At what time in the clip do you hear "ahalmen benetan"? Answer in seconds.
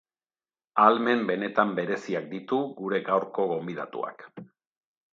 0.85-1.75